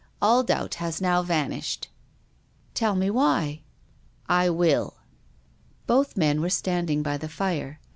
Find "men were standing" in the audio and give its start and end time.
6.17-7.03